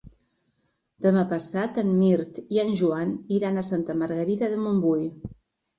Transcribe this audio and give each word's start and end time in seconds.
Demà 1.05 1.25
passat 1.33 1.77
en 1.83 1.93
Mirt 1.99 2.41
i 2.57 2.63
en 2.65 2.75
Joan 2.83 3.15
iran 3.39 3.61
a 3.61 3.67
Santa 3.73 3.99
Margarida 4.03 4.53
de 4.57 4.61
Montbui. 4.67 5.09